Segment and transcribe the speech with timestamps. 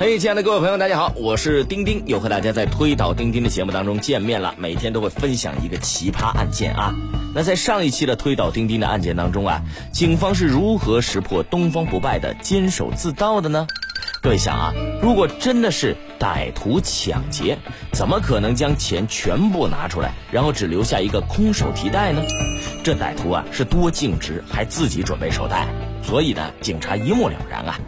[0.00, 4.54] 嘿，亲爱的各位朋友，大家好，我是丁丁，又和大家在推导钉钉的节目当中见面了。
[4.56, 6.94] 每天都会分享一个奇葩案件啊。
[7.34, 9.60] 那在上一期的推导钉钉的案件当中啊，
[9.92, 13.66] 警方是如何识破东方不败的监守自盗的呢？
[14.22, 14.72] 各位想啊，
[15.02, 17.58] 如果真的是歹徒抢劫，
[17.92, 22.22] 怎么可能将钱全部拿出来，然后只留下一个空手提袋呢？
[22.84, 25.66] 这歹徒啊是多尽职，还自己准备手袋，
[26.04, 27.80] 所以呢，警察一目了然啊。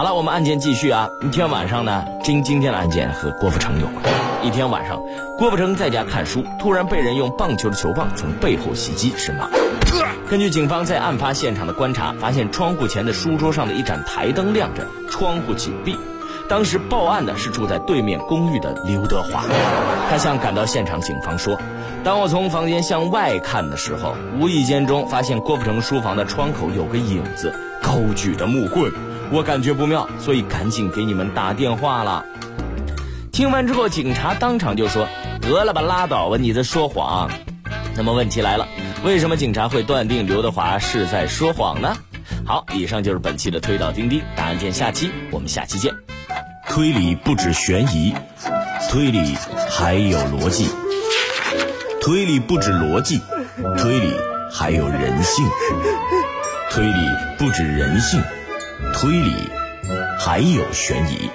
[0.00, 1.10] 好了，我们案件继续啊。
[1.20, 4.02] 一天晚上呢，今今天的案件和郭富城有关。
[4.42, 4.98] 一天晚上，
[5.36, 9.50] 郭富城在家看书，突然被人用棒球的球棒从背后袭击身亡。
[10.26, 15.94] 根据警方在案发现场的观察，发现窗户前的书桌上的一盏台灯亮着，窗户紧闭。
[16.48, 19.44] 当时报案的是住在对面公寓的刘德华，
[20.08, 21.60] 他向赶到现场警方说
[22.02, 28.90] ：“当我从房间向外看的时候，无意间中发现郭富城书房的窗口有个影子，高举着木棍。”
[29.32, 32.24] 我感觉不妙，所以赶紧给你们打电话了。
[33.30, 35.06] 听完之后，警察当场就说
[35.40, 37.30] ：“得了吧，拉倒吧，你在说谎。”
[37.96, 38.66] 那么问题来了，
[39.04, 41.96] 为什么警察会断定刘德华是在说谎呢？
[42.44, 45.94] 好，以上就是本期的推导钉钉，答案见下期，我们下期见。
[46.68, 48.14] 推理不止悬疑，
[48.90, 49.36] 推理
[49.70, 50.66] 还有逻辑；
[52.00, 53.20] 推理不止逻辑，
[53.78, 54.12] 推理
[54.52, 55.44] 还有人性；
[56.70, 58.20] 推理不止人性。
[58.94, 59.32] 推理
[60.18, 61.30] 还有悬疑，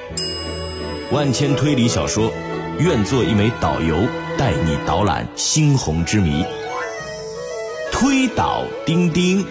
[1.11, 2.31] 万千推理小说，
[2.79, 6.45] 愿做一枚导游，带你导览猩红之谜。
[7.91, 9.45] 推倒钉钉。